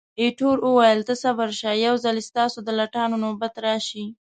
[0.21, 4.05] ایټور وویل، ته صبر شه، یو ځلي ستاسو د لټانو نوبت راشي.